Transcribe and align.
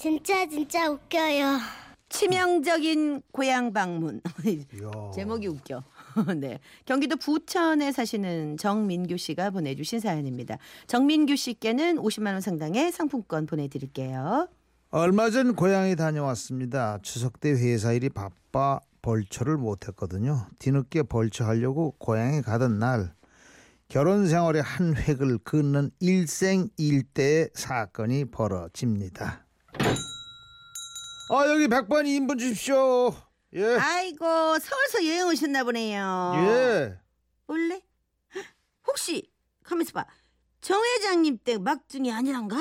진짜 0.00 0.48
진짜 0.48 0.90
웃겨요. 0.90 1.58
치명적인 2.08 3.20
고향 3.32 3.70
방문. 3.74 4.22
제목이 5.14 5.46
웃겨. 5.46 5.84
네. 6.40 6.58
경기도 6.86 7.16
부천에 7.16 7.92
사시는 7.92 8.56
정민규 8.56 9.18
씨가 9.18 9.50
보내주신 9.50 10.00
사연입니다. 10.00 10.56
정민규 10.86 11.36
씨께는 11.36 11.96
50만 11.96 12.28
원 12.28 12.40
상당의 12.40 12.92
상품권 12.92 13.44
보내드릴게요. 13.44 14.48
얼마 14.88 15.28
전 15.28 15.54
고향에 15.54 15.96
다녀왔습니다. 15.96 17.00
추석 17.02 17.38
때 17.38 17.50
회사 17.50 17.92
일이 17.92 18.08
바빠 18.08 18.80
벌초를 19.02 19.58
못했거든요. 19.58 20.46
뒤늦게 20.58 21.02
벌초하려고 21.02 21.96
고향에 21.98 22.40
가던 22.40 22.78
날 22.78 23.12
결혼 23.88 24.26
생활의 24.26 24.62
한 24.62 24.96
획을 24.96 25.40
긋는 25.44 25.90
일생일대의 26.00 27.50
사건이 27.52 28.30
벌어집니다. 28.30 29.44
아 29.78 31.46
여기 31.48 31.66
100번 31.68 32.04
2인분 32.04 32.38
주십시오. 32.38 33.14
예. 33.54 33.76
아이고 33.76 34.24
서울서 34.58 35.06
여행 35.06 35.26
오셨나 35.28 35.64
보네요. 35.64 36.32
예. 36.36 36.98
원래 37.46 37.82
혹시 38.86 39.30
가만있어 39.62 39.92
봐. 39.92 40.06
정 40.60 40.82
회장님 40.82 41.38
댁 41.44 41.62
막둥이 41.62 42.12
아니란가? 42.12 42.56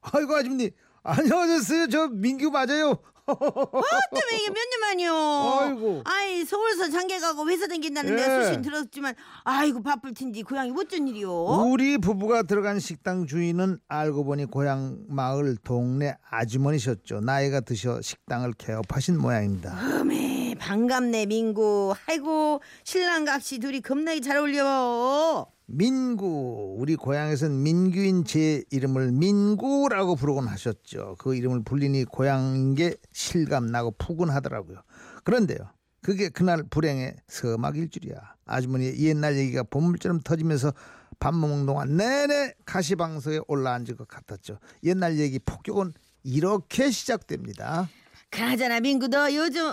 아이고 0.00 0.34
아줌님 0.34 0.70
안녕하셨어요. 1.02 1.88
저 1.88 2.08
민규 2.08 2.50
맞아요. 2.50 3.02
때문에 3.26 4.36
이게 4.36 4.50
몇 4.50 4.56
년 4.70 4.80
만이요. 4.80 5.58
아이고. 5.60 6.02
아이 6.04 6.44
서울서 6.44 6.90
장계 6.90 7.18
가고 7.18 7.48
회사 7.48 7.66
다닌다는 7.66 8.12
예. 8.12 8.16
내가 8.16 8.44
소식 8.44 8.62
들었지만 8.62 9.14
아이고 9.44 9.82
바쁠 9.82 10.12
텐데 10.14 10.42
고향이 10.42 10.72
어쩐 10.76 11.08
일이요? 11.08 11.32
우리 11.70 11.98
부부가 11.98 12.42
들어간 12.42 12.78
식당 12.80 13.26
주인은 13.26 13.78
알고 13.88 14.24
보니 14.24 14.46
고향 14.46 14.98
마을 15.08 15.56
동네 15.64 16.16
아주머니셨죠. 16.30 17.20
나이가 17.20 17.60
드셔 17.60 18.00
식당을 18.00 18.52
개업하신 18.58 19.18
모양입니다. 19.18 19.78
어메 20.00 20.56
반갑네 20.58 21.26
민구. 21.26 21.94
아이고 22.06 22.60
신랑 22.84 23.24
각시 23.24 23.58
둘이 23.58 23.80
겁나게 23.80 24.20
잘 24.20 24.36
어울려. 24.38 25.46
민구 25.66 26.76
우리 26.78 26.94
고향에선 26.96 27.62
민규인 27.62 28.24
제 28.24 28.62
이름을 28.70 29.12
민구라고 29.12 30.16
부르곤 30.16 30.46
하셨죠. 30.46 31.16
그 31.18 31.34
이름을 31.34 31.62
불리니 31.64 32.04
고향인 32.04 32.74
게 32.74 32.94
실감나고 33.12 33.92
푸근하더라고요. 33.92 34.82
그런데요. 35.24 35.58
그게 36.02 36.28
그날 36.28 36.62
불행의 36.68 37.16
서막일 37.28 37.88
줄이야. 37.88 38.16
아주머니의 38.44 38.98
옛날 39.00 39.36
얘기가 39.38 39.62
보물처럼 39.62 40.20
터지면서 40.20 40.74
밥 41.18 41.34
먹는 41.34 41.64
동안 41.64 41.96
내내 41.96 42.52
가시방석에 42.66 43.40
올라앉을 43.48 43.96
것 43.96 44.06
같았죠. 44.06 44.58
옛날 44.82 45.18
얘기 45.18 45.38
폭격은 45.38 45.92
이렇게 46.24 46.90
시작됩니다. 46.90 47.88
그나저나 48.28 48.80
민구 48.80 49.08
너 49.08 49.32
요즘 49.34 49.72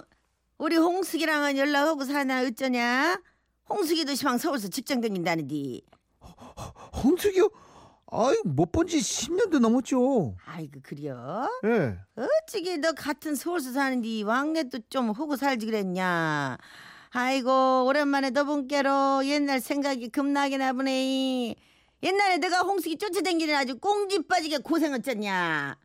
우리 0.57 0.77
홍숙이랑은 0.77 1.57
연락하고 1.57 2.05
사나 2.05 2.43
어쩌냐? 2.43 3.19
홍숙이도 3.69 4.15
시방 4.15 4.37
서울서 4.37 4.67
직장 4.67 5.01
다닌다는디. 5.01 5.81
홍숙이요? 7.03 7.49
아유 8.13 8.41
못본 8.43 8.87
지 8.87 8.97
10년도 8.97 9.59
넘었죠. 9.59 10.35
아이고 10.45 10.79
그려? 10.83 11.47
예. 11.65 11.97
어찌게 12.15 12.77
너 12.77 12.91
같은 12.91 13.35
서울서 13.35 13.71
사는디 13.71 14.23
왕래도 14.23 14.79
좀 14.89 15.11
하고 15.11 15.37
살지 15.37 15.65
그랬냐? 15.65 16.57
아이고 17.11 17.85
오랜만에 17.85 18.31
너 18.31 18.43
본께로 18.43 19.25
옛날 19.25 19.61
생각이 19.61 20.09
겁나게 20.09 20.57
나보네. 20.57 21.55
옛날에 22.03 22.37
내가 22.39 22.61
홍숙이 22.61 22.97
쫓아다니는 22.97 23.55
아주 23.55 23.77
꽁지 23.79 24.27
빠지게 24.27 24.57
고생했잖냐? 24.59 25.77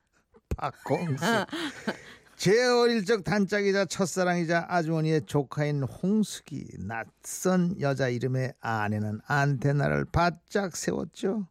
박공수. 0.56 1.24
제 2.36 2.62
어릴 2.66 3.04
적 3.06 3.24
단짝이자 3.24 3.86
첫사랑이자 3.86 4.66
아주머니의 4.68 5.22
조카인 5.24 5.82
홍숙이 5.82 6.66
낯선 6.80 7.80
여자 7.80 8.08
이름의 8.08 8.52
아내는 8.60 9.20
안테나를 9.26 10.04
바짝 10.06 10.76
세웠죠. 10.76 11.48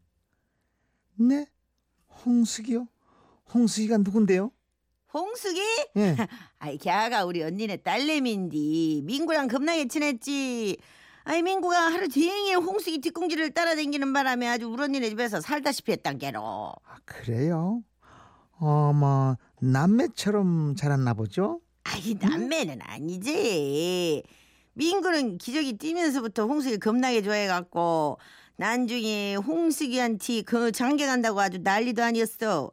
네? 1.16 1.48
홍숙이요? 2.26 2.88
홍숙이가 3.54 3.98
누군데요? 3.98 4.52
홍숙이? 5.14 5.60
예. 5.98 6.16
아이 6.60 6.78
걔가 6.78 7.26
우리 7.26 7.42
언니네 7.42 7.78
딸내미인디 7.78 9.02
민구랑 9.06 9.48
겁나게 9.48 9.88
친했지. 9.88 10.78
아이 11.24 11.42
민구가 11.42 11.76
하루 11.94 12.08
종일 12.08 12.58
홍숙이 12.58 13.00
뒷공지를 13.00 13.52
따라다니는 13.52 14.14
바람에 14.14 14.48
아주 14.48 14.68
우리 14.68 14.84
언니네 14.84 15.10
집에서 15.10 15.42
살다시피 15.42 15.94
했단 15.94 16.20
게로. 16.20 16.42
아, 16.42 16.98
그래요? 17.06 17.82
어머 18.60 19.38
남매처럼 19.62 20.76
자랐나 20.76 21.14
보죠? 21.14 21.62
아이 21.84 22.16
남매는 22.20 22.80
아니지. 22.82 24.24
민구는 24.74 25.38
기저귀 25.38 25.78
뛰면서부터 25.78 26.46
홍숙이 26.48 26.78
겁나게 26.80 27.22
좋아해갖고 27.22 28.18
난중에 28.58 29.36
홍숙이한테 29.36 30.42
그 30.44 30.72
장계 30.72 31.06
간다고 31.06 31.40
아주 31.40 31.60
난리도 31.60 32.04
아니었어. 32.04 32.70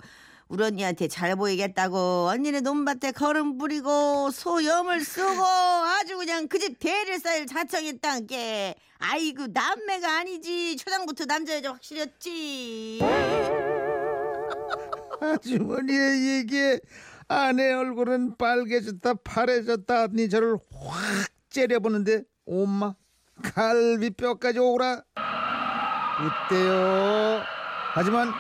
우리 0.49 0.65
언니한테 0.65 1.09
잘 1.09 1.35
보이겠다고 1.35 2.29
언니네 2.29 2.61
논밭에 2.61 3.13
걸음 3.13 3.57
뿌리고 3.57 4.31
소염을 4.31 5.01
쓰고 5.03 5.43
아주 5.43 6.17
그냥 6.19 6.47
그 6.47 6.59
집 6.59 6.79
대를 6.79 7.19
쌓일 7.19 7.47
자청했단 7.47 8.27
게 8.27 8.75
아이고 8.99 9.47
남매가 9.47 10.19
아니지 10.19 10.77
초장부터 10.77 11.25
남자 11.25 11.57
여자 11.57 11.71
확실했지 11.73 12.99
아주머니의 15.23 16.37
얘기에 16.39 16.81
아내 17.29 17.73
얼굴은 17.73 18.37
빨개졌다 18.37 19.15
파래졌다 19.25 20.03
하더니 20.03 20.29
저를 20.29 20.59
확 20.75 21.29
째려보는데 21.51 22.23
엄마 22.47 22.95
갈비뼈까지 23.43 24.59
오라 24.59 25.03
어때요? 26.21 27.43
하지만 27.95 28.33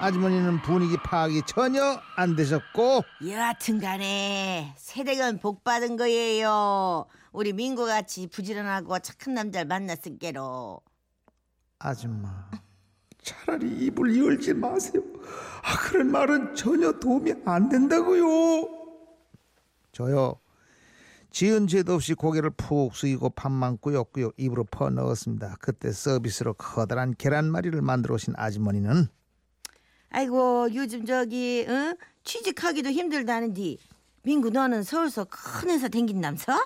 아주머니는 0.00 0.62
분위기 0.62 0.96
파악이 0.96 1.42
전혀 1.46 2.00
안 2.16 2.36
되셨고 2.36 3.02
여하튼간에 3.26 4.74
세대건 4.76 5.38
복 5.38 5.64
받은 5.64 5.96
거예요. 5.96 7.06
우리 7.32 7.52
민구 7.52 7.86
같이 7.86 8.26
부지런하고 8.26 8.98
착한 8.98 9.34
남자를 9.34 9.66
만났을게로. 9.66 10.80
아줌마 11.78 12.50
차라리 13.24 13.86
입을 13.86 14.16
열지 14.16 14.54
마세요 14.54 15.02
아 15.62 15.76
그런 15.78 16.12
말은 16.12 16.54
전혀 16.54 16.92
도움이 16.92 17.34
안 17.44 17.68
된다고요 17.68 18.68
저요 19.92 20.38
지은 21.30 21.66
죄도 21.66 21.94
없이 21.94 22.14
고개를 22.14 22.50
푹 22.50 22.94
숙이고 22.94 23.30
밥만 23.30 23.78
꾸역꾸역 23.78 24.34
입으로 24.36 24.64
퍼 24.64 24.90
넣었습니다 24.90 25.56
그때 25.58 25.90
서비스로 25.90 26.54
커다란 26.54 27.14
계란말이를 27.16 27.82
만들어 27.82 28.14
오신 28.14 28.34
아주머니는 28.36 29.08
아이고 30.10 30.68
요즘 30.74 31.04
저기 31.04 31.64
응? 31.68 31.96
취직하기도 32.22 32.90
힘들다는디 32.90 33.78
민구 34.22 34.50
너는 34.50 34.84
서울서 34.84 35.26
큰 35.28 35.70
회사 35.70 35.88
댕긴다면서? 35.88 36.56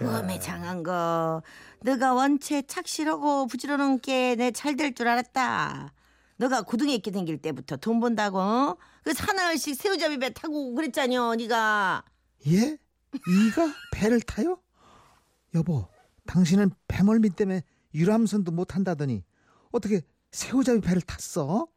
어메 0.00 0.38
장한 0.40 0.82
거 0.82 1.42
너가 1.82 2.12
원체 2.14 2.62
착실하고 2.62 3.46
부지런한 3.46 4.00
게 4.00 4.36
내 4.36 4.50
잘 4.52 4.76
될 4.76 4.92
줄 4.94 5.08
알았다 5.08 5.92
너가 6.36 6.62
있게 6.96 7.10
댕길 7.10 7.38
때부터 7.38 7.76
돈 7.76 8.00
번다고 8.00 8.38
어? 8.38 8.76
그 9.04 9.14
사나흘씩 9.14 9.74
새우잡이 9.74 10.18
배 10.18 10.30
타고 10.32 10.74
그랬잖여 10.74 11.36
네가 11.36 12.04
예? 12.48 12.76
이가 13.14 13.74
배를 13.92 14.20
타요? 14.20 14.60
여보 15.54 15.88
당신은 16.26 16.72
배멀미 16.88 17.30
때문에 17.30 17.62
유람선도 17.94 18.52
못 18.52 18.66
탄다더니 18.66 19.24
어떻게 19.72 20.02
새우잡이 20.30 20.80
배를 20.82 21.00
탔어? 21.00 21.68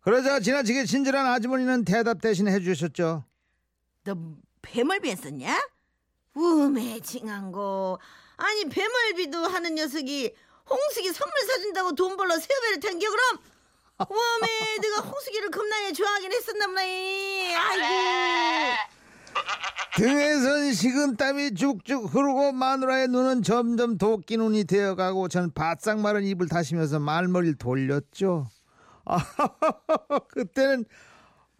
그러자 0.00 0.38
지나치게 0.38 0.84
친절한 0.84 1.26
아주머니는 1.26 1.84
대답 1.84 2.20
대신 2.20 2.46
해주셨죠 2.46 3.24
너 4.04 4.16
배멀비 4.62 5.10
했었냐? 5.10 5.58
우메 6.34 7.00
징한 7.00 7.52
거 7.52 7.98
아니 8.36 8.64
배멀비도 8.68 9.38
하는 9.46 9.74
녀석이 9.74 10.34
홍숙이 10.68 11.12
선물 11.12 11.32
사준다고 11.46 11.94
돈 11.94 12.16
벌러 12.16 12.38
새우배를 12.38 12.80
탄겨 12.80 13.08
그럼? 13.08 13.38
우메 14.08 14.78
내가 14.80 15.00
홍숙이를 15.00 15.50
겁나게 15.50 15.92
좋아하긴 15.92 16.32
했었나 16.32 16.66
보네 16.66 17.54
아이고 17.54 18.94
등에선 19.96 20.72
식은 20.72 21.16
땀이 21.16 21.54
쭉쭉 21.54 22.12
흐르고 22.12 22.50
마누라의 22.52 23.06
눈은 23.06 23.44
점점 23.44 23.96
도끼 23.96 24.36
눈이 24.36 24.64
되어가고 24.64 25.28
전 25.28 25.52
바싹 25.52 26.00
마른 26.00 26.24
입을 26.24 26.48
다시면서 26.48 26.98
말머리를 26.98 27.58
돌렸죠. 27.58 28.48
아, 29.06 29.18
그때는 30.28 30.84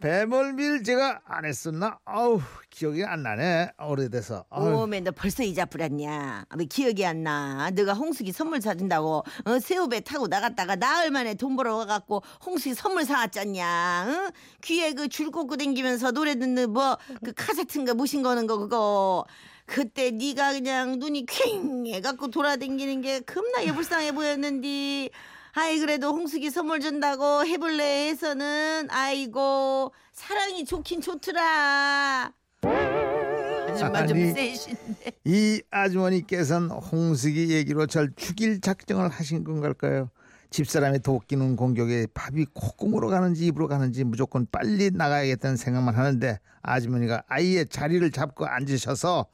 배멀밀 0.09 0.83
제가 0.83 1.21
안 1.25 1.45
했었나? 1.45 1.97
아우 2.05 2.39
기억이 2.69 3.03
안 3.03 3.23
나네 3.23 3.71
오래돼서. 3.79 4.45
오메 4.51 4.99
너 4.99 5.09
벌써 5.09 5.41
뿌렸냐? 5.65 6.45
왜 6.55 6.65
기억이 6.65 7.03
안 7.03 7.23
나? 7.23 7.71
너가 7.71 7.93
홍숙이 7.93 8.31
선물 8.31 8.61
사준다고 8.61 9.23
어, 9.45 9.59
새우배 9.59 10.01
타고 10.01 10.27
나갔다가 10.27 10.75
나흘 10.75 11.09
만에 11.09 11.33
돈 11.33 11.55
벌어 11.55 11.77
와갖고 11.77 12.21
홍숙이 12.45 12.75
선물 12.75 13.03
사왔잖냐? 13.05 14.05
응? 14.07 14.31
귀에 14.61 14.93
그 14.93 15.07
줄 15.07 15.31
꽂고 15.31 15.57
댕기면서 15.57 16.11
노래 16.11 16.35
듣는 16.35 16.71
뭐 16.71 16.99
그 17.23 17.33
카세트인가 17.33 17.95
무신 17.95 18.21
거는 18.21 18.45
거 18.45 18.59
그거 18.59 19.25
그때 19.65 20.11
네가 20.11 20.51
그냥 20.53 20.99
눈이 20.99 21.25
퀭 21.25 21.87
해갖고 21.87 22.27
돌아댕기는 22.27 23.01
게 23.01 23.21
겁나게 23.21 23.73
불쌍해 23.73 24.11
보였는데 24.11 25.09
아이 25.57 25.79
그래도 25.79 26.09
홍숙이 26.09 26.49
선물 26.49 26.81
준다고 26.81 27.45
해볼래 27.45 28.09
해서는 28.09 28.89
아이고 28.91 29.93
사랑이 30.11 30.65
좋긴 30.65 30.99
좋더라 30.99 32.33
아줌마 32.61 34.05
좀 34.05 34.17
아니. 34.17 34.33
세신데 34.33 35.11
이 35.23 35.61
아주머니께서는 35.71 36.71
홍숙이 36.71 37.51
얘기로 37.51 37.87
절 37.87 38.11
죽일 38.17 38.59
작정을 38.59 39.09
하신 39.09 39.45
건갈까요? 39.45 40.09
집사람의 40.49 40.99
도끼는 40.99 41.55
공격에 41.55 42.07
밥이 42.13 42.45
콧구멍으로 42.53 43.07
가는지 43.09 43.45
입으로 43.47 43.67
가는지 43.67 44.03
무조건 44.03 44.45
빨리 44.51 44.91
나가야겠다는 44.91 45.55
생각만 45.55 45.95
하는데 45.95 46.37
아주머니가 46.63 47.23
아예 47.27 47.63
자리를 47.63 48.09
잡고 48.11 48.45
앉으셔서 48.45 49.27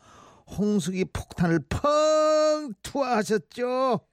홍숙이 0.57 1.05
폭탄을 1.13 1.61
펑 1.67 2.73
투하하셨죠. 2.83 4.10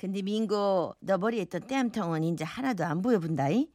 근데 0.00 0.22
민고 0.22 0.96
너 1.00 1.18
머리에 1.18 1.42
있던 1.42 1.60
땜통은 1.66 2.24
이제 2.24 2.42
하나도 2.42 2.86
안 2.86 3.02
보여 3.02 3.18
본다이 3.18 3.68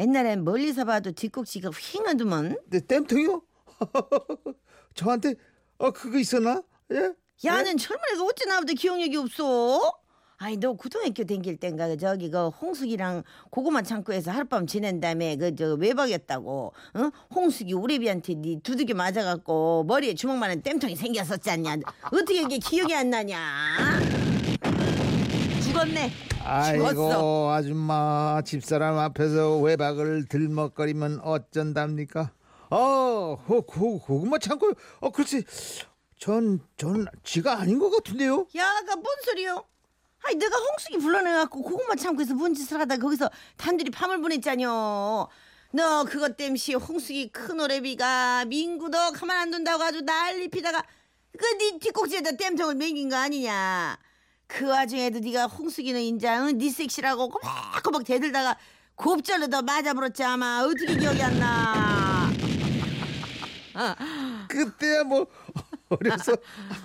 옛날엔 0.00 0.42
멀리서 0.42 0.84
봐도 0.84 1.12
뒷꼭지가 1.12 1.70
휑하더만 1.70 2.60
네, 2.66 2.80
땜통이요? 2.84 3.42
저한테 4.94 5.36
어 5.78 5.92
그거 5.92 6.18
있었나? 6.18 6.64
예? 6.90 7.12
야는 7.44 7.76
젊은 7.76 8.02
애가 8.12 8.24
어찌 8.24 8.48
나보다 8.48 8.72
기억력이 8.72 9.18
없어? 9.18 10.00
아니 10.38 10.56
너 10.56 10.72
고등학교 10.72 11.22
댕길 11.22 11.58
땐가 11.58 11.94
저기 11.94 12.28
그 12.28 12.48
홍숙이랑 12.48 13.22
고구마 13.50 13.82
창고에서 13.82 14.32
하룻밤 14.32 14.66
지낸 14.66 14.98
다음에 14.98 15.36
그 15.36 15.54
저 15.54 15.74
외박이었다고 15.74 16.72
응? 16.96 17.10
홍숙이 17.32 17.72
우레비한테 17.72 18.34
네 18.34 18.58
두들겨 18.64 18.94
맞아갖고 18.94 19.84
머리에 19.84 20.14
주먹만한 20.14 20.62
땜통이 20.62 20.96
생겼었지 20.96 21.48
않냐 21.52 21.76
어떻게 22.06 22.42
이게 22.42 22.58
기억이 22.58 22.92
안 22.96 23.10
나냐 23.10 23.38
죽었네 25.78 26.10
죽었어 26.10 26.42
아이고 26.44 27.50
아줌마 27.50 28.42
집사람 28.44 28.98
앞에서 28.98 29.58
외박을 29.58 30.26
들먹거리면 30.28 31.20
어쩐답니까? 31.22 32.32
어, 32.70 33.38
고, 33.46 33.62
고, 33.62 33.98
고구마 33.98 34.38
창고. 34.38 34.72
어, 35.00 35.10
그렇지. 35.10 35.42
전, 36.18 36.60
전 36.76 37.06
지가 37.24 37.58
아닌 37.60 37.78
것 37.78 37.88
같은데요. 37.90 38.46
야 38.56 38.82
가 38.86 38.96
뭔 38.96 39.04
소리요? 39.24 39.64
아니 40.24 40.36
내가 40.36 40.56
홍숙이 40.58 40.98
불러내갖고 40.98 41.62
고구마 41.62 41.94
창고에서 41.94 42.34
뭔 42.34 42.52
짓을 42.54 42.78
하다 42.80 42.96
거기서 42.98 43.30
단둘이 43.56 43.90
밤을 43.90 44.20
보냈잖여. 44.20 45.28
너 45.72 46.04
그것 46.04 46.36
땜시 46.36 46.74
홍숙이 46.74 47.30
큰 47.30 47.60
오래비가 47.60 48.44
민구 48.46 48.88
너 48.90 49.12
가만 49.12 49.36
안 49.38 49.50
둔다고 49.50 49.82
아주 49.82 50.00
난리 50.02 50.48
피다가 50.48 50.82
그 51.38 51.58
네 51.58 51.78
뒷꼭지에다 51.78 52.32
땜통을 52.32 52.74
먹인 52.74 53.08
거 53.08 53.16
아니냐. 53.16 53.96
그 54.48 54.66
와중에도 54.66 55.20
네가 55.20 55.46
홍숙이는 55.46 56.00
인자 56.00 56.46
응? 56.48 56.58
네 56.58 56.70
섹시라고 56.70 57.28
꼬박꼬박 57.28 58.02
대들다가 58.04 58.56
곱절로 58.96 59.46
더 59.46 59.62
맞아버렸지 59.62 60.24
아마 60.24 60.62
어떻게 60.64 60.96
기억이 60.96 61.22
안 61.22 61.38
나. 61.38 62.30
그때야 64.48 65.04
뭐 65.04 65.26
어려서 65.90 66.36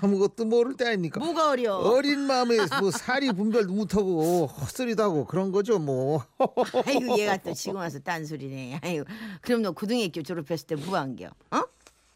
아무것도 0.02 0.46
모를 0.46 0.76
때 0.76 0.90
아닙니까? 0.90 1.20
뭐가 1.20 1.50
어려? 1.50 1.76
어린 1.78 2.20
마음에 2.20 2.58
뭐 2.80 2.92
살이 2.92 3.32
분별도 3.32 3.74
못하고 3.74 4.46
헛소리도 4.46 5.02
하고 5.02 5.26
그런 5.26 5.52
거죠 5.52 5.80
뭐. 5.80 6.24
아이고 6.86 7.18
얘가 7.18 7.38
또 7.38 7.54
지금 7.54 7.78
와서 7.78 7.98
딴소리네. 8.00 8.82
아이고 8.84 9.06
그럼 9.42 9.64
너 9.64 9.72
고등학교 9.72 10.22
졸업했을 10.22 10.68
때 10.68 10.76
뭐한겨? 10.76 11.32
어? 11.52 11.62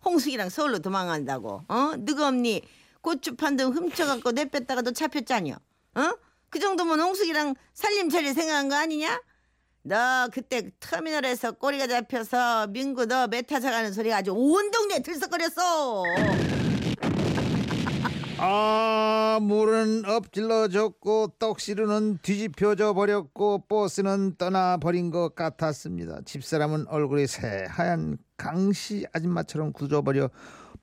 홍숙이랑 0.05 0.49
서울로 0.49 0.77
도망간다고? 0.79 1.63
어? 1.67 1.91
누가 1.97 2.27
없니? 2.27 2.61
고추 3.01 3.35
판 3.35 3.55
등 3.55 3.69
훔쳐갖고 3.71 4.31
내뺐다가 4.31 4.81
너 4.81 4.91
잡혔잖여. 4.91 5.53
어? 5.53 6.11
그 6.49 6.59
정도면 6.59 6.99
홍숙이랑 6.99 7.55
살림살이 7.73 8.33
생각한 8.33 8.69
거 8.69 8.75
아니냐? 8.75 9.21
너 9.83 10.27
그때 10.33 10.69
터미널에서 10.79 11.53
꼬리가 11.53 11.87
잡혀서 11.87 12.67
민구 12.67 13.05
너 13.05 13.27
메타사 13.27 13.71
가는 13.71 13.93
소리가 13.93 14.17
아주 14.17 14.33
온 14.33 14.71
동네 14.71 15.01
들썩거렸어. 15.01 16.03
아 18.39 19.39
물은 19.41 20.03
엎질러 20.05 20.67
졌고 20.67 21.33
떡시루는 21.39 22.19
뒤집혀져 22.21 22.93
버렸고 22.93 23.63
버스는 23.67 24.35
떠나 24.37 24.77
버린 24.77 25.09
것 25.09 25.33
같았습니다. 25.33 26.19
집사람은 26.23 26.85
얼굴이 26.87 27.25
새하얀 27.25 28.19
강씨 28.37 29.07
아줌마처럼 29.11 29.73
굳어버려 29.73 30.29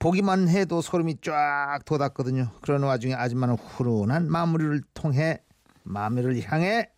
보기만 0.04 0.50
해도 0.50 0.82
소름이 0.82 1.22
쫙 1.22 1.78
돋았거든요. 1.86 2.50
그런 2.60 2.82
와중에 2.82 3.14
아줌마는 3.14 3.54
훈훈한 3.54 4.30
마무리를 4.30 4.82
통해 4.92 5.40
마무리를 5.82 6.42
향해 6.42 6.90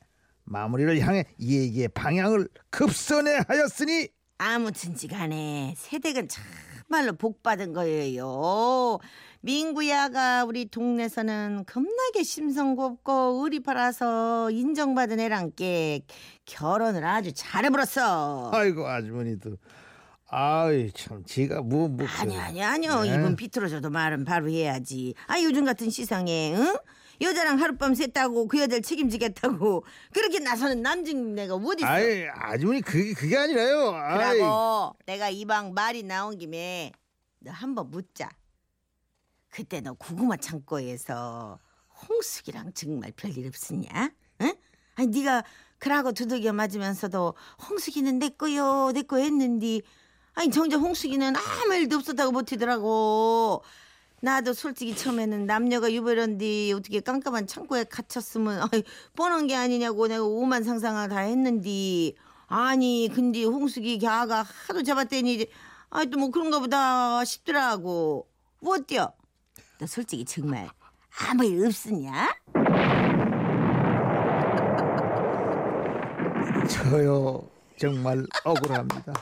마무리를 0.42 0.98
향해 0.98 1.24
얘기의 1.40 1.86
방향을 1.86 2.48
급선회 2.70 3.42
하였으니 3.46 4.08
아무튼지 4.38 5.06
간에 5.06 5.74
세댁은 5.76 6.26
참말로 6.28 7.12
복받은 7.12 7.74
거예요. 7.74 8.98
민구야가 9.40 10.44
우리 10.44 10.68
동네에서는 10.68 11.62
겁나게 11.64 12.24
심성 12.24 12.74
곱고 12.74 13.40
의리 13.44 13.60
팔아서 13.60 14.50
인정받은 14.50 15.20
애랑께 15.20 16.00
결혼을 16.44 17.04
아주 17.04 17.32
잘해버렸어. 17.32 18.50
아이고 18.52 18.84
아주머니도 18.84 19.58
아이 20.28 20.90
참 20.92 21.24
지가 21.24 21.62
뭐뭐 21.62 22.06
아니 22.18 22.36
아니 22.38 22.62
아니요. 22.62 23.02
네. 23.02 23.14
입은 23.14 23.36
비틀어져도 23.36 23.90
말은 23.90 24.24
바로 24.24 24.48
해야지. 24.48 25.14
아 25.26 25.40
요즘 25.40 25.64
같은 25.64 25.88
시상에 25.88 26.54
응? 26.56 26.76
여자랑 27.20 27.60
하룻밤 27.60 27.92
샜다고 27.94 28.48
그 28.48 28.58
여자를 28.60 28.82
책임지겠다고 28.82 29.84
그렇게 30.12 30.40
나서는 30.40 30.82
남중내가 30.82 31.54
어딨어. 31.54 31.86
아이 31.86 32.26
아주머니 32.28 32.80
그게 32.82 33.14
그게 33.14 33.36
아니라요. 33.36 33.90
아이 33.94 34.38
그러고 34.38 34.96
내가 35.06 35.30
이방 35.30 35.74
말이 35.74 36.02
나온 36.02 36.36
김에 36.36 36.92
너 37.38 37.52
한번 37.52 37.90
묻자. 37.90 38.28
그때 39.48 39.80
너 39.80 39.94
고구마 39.94 40.36
창고에서 40.36 41.58
홍숙이랑 42.08 42.72
정말 42.74 43.12
별일 43.16 43.46
없었냐? 43.46 44.10
응? 44.42 44.54
아니 44.96 45.06
네가 45.06 45.44
그러고 45.78 46.12
두들겨 46.12 46.52
맞으면서도 46.52 47.34
홍숙이는 47.68 48.18
내 48.18 48.28
거요 48.30 48.90
내 48.92 49.02
거 49.02 49.16
했는데 49.18 49.80
아니 50.36 50.50
정작 50.50 50.76
홍숙이는 50.76 51.34
아무 51.34 51.74
일도 51.74 51.96
없었다고 51.96 52.30
버티더라고. 52.32 53.62
나도 54.20 54.52
솔직히 54.52 54.94
처음에는 54.94 55.46
남녀가 55.46 55.90
유별한데 55.92 56.72
어떻게 56.72 57.00
깜깜한 57.00 57.46
창고에 57.46 57.84
갇혔으면 57.84 58.68
아이, 58.70 58.82
뻔한 59.14 59.46
게 59.46 59.54
아니냐고 59.56 60.08
내가 60.08 60.24
오만 60.24 60.62
상상을 60.62 61.08
다 61.08 61.18
했는데 61.20 62.12
아니 62.46 63.10
근데 63.14 63.44
홍숙이 63.44 63.98
걔가 63.98 64.42
하도 64.68 64.82
잡았더니 64.82 65.46
아이 65.90 66.10
또 66.10 66.18
뭐 66.18 66.30
그런가 66.30 66.58
보다 66.60 67.24
싶더라고 67.24 68.26
뭐 68.60 68.76
어때요? 68.76 69.12
너 69.78 69.86
솔직히 69.86 70.24
정말 70.24 70.68
아무 71.28 71.44
일 71.44 71.66
없었냐? 71.66 72.34
저요 76.68 77.48
정말 77.78 78.26
억울합니다. 78.44 79.12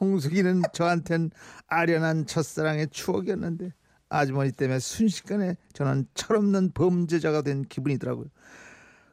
홍숙이는 0.00 0.62
저한텐 0.72 1.30
아련한 1.66 2.26
첫사랑의 2.26 2.88
추억이었는데 2.90 3.72
아주머니 4.08 4.52
때문에 4.52 4.78
순식간에 4.78 5.56
저는 5.72 6.06
철없는 6.14 6.72
범죄자가 6.72 7.42
된 7.42 7.64
기분이더라고요. 7.64 8.26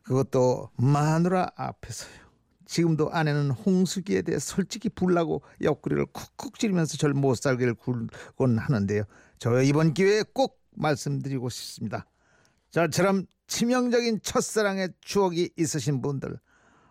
그것도 0.04 0.70
마누라 0.77 1.51
앞에서요. 1.56 2.25
지금도 2.65 3.12
아내는 3.12 3.51
홍숙이에 3.51 4.24
대해 4.24 4.39
솔직히 4.39 4.89
불나고 4.89 5.44
옆구리를 5.62 6.06
쿡쿡 6.08 6.58
찌르면서 6.58 6.98
절 6.98 7.13
못 7.13 7.36
살게 7.36 7.72
굴곤 7.74 8.58
하는데요. 8.58 9.04
저 9.38 9.62
이번 9.62 9.94
기회에 9.94 10.24
꼭 10.34 10.60
말씀드리고 10.72 11.50
싶습니다. 11.50 12.06
저처럼 12.72 13.25
치명적인 13.48 14.22
첫사랑의 14.24 14.89
추억이 15.01 15.50
있으신 15.58 16.01
분들 16.01 16.38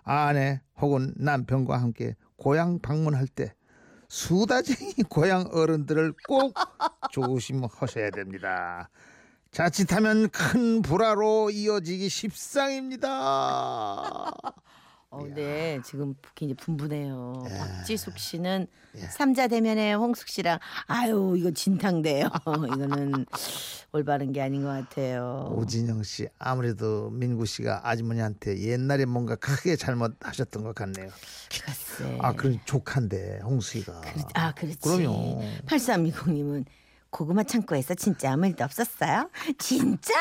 아내 0.03 0.61
혹은 0.81 1.13
남편과 1.17 1.81
함께 1.81 2.15
고향 2.37 2.79
방문할 2.79 3.27
때 3.27 3.55
수다쟁이 4.08 4.94
고향 5.08 5.46
어른들을 5.52 6.14
꼭 6.28 6.54
조심하셔야 7.12 8.11
됩니다. 8.11 8.90
자칫하면 9.50 10.30
큰 10.30 10.82
불화로 10.82 11.50
이어지기 11.50 12.08
십상입니다. 12.08 13.11
어, 15.14 15.26
네, 15.35 15.80
지금 15.85 16.14
굉장히 16.35 16.54
분분해요. 16.56 17.44
예. 17.49 17.59
박지숙 17.59 18.18
씨는 18.18 18.66
예. 18.97 19.00
삼자 19.00 19.49
대면에 19.49 19.94
홍숙 19.94 20.28
씨랑 20.28 20.59
아유 20.87 21.35
이거 21.38 21.50
진탕돼요. 21.52 22.28
이거는 22.75 23.26
올바른 23.92 24.33
게 24.33 24.42
아닌 24.42 24.62
것 24.62 24.68
같아요. 24.68 25.52
오진영 25.56 26.02
씨 26.02 26.28
아무래도 26.38 27.11
민구 27.11 27.47
씨가 27.47 27.88
아주머니한테 27.88 28.59
옛날에 28.61 29.04
뭔가 29.04 29.37
크게 29.37 29.76
잘못하셨던 29.76 30.64
것 30.64 30.75
같네요. 30.75 31.11
글쎄. 31.50 32.18
아 32.21 32.33
그럼 32.33 32.59
조카인데 32.64 33.40
홍수이가. 33.44 34.00
그렇- 34.00 34.25
아 34.35 34.52
그렇지. 34.52 34.78
그럼요. 34.80 35.42
8320님은 35.66 36.64
고구마 37.11 37.44
창고에서 37.44 37.94
진짜 37.94 38.33
아무 38.33 38.47
일도 38.49 38.64
없었어요? 38.64 39.30
진짜? 39.59 40.12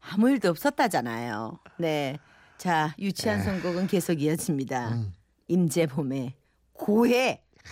아무 0.00 0.30
일도 0.30 0.50
없었다잖아요. 0.50 1.58
네. 1.78 2.18
자 2.58 2.94
유치한 2.98 3.42
선곡은 3.42 3.86
계속 3.86 4.20
이어집니다. 4.20 4.98
임재범의 5.48 6.34
고해. 6.72 7.42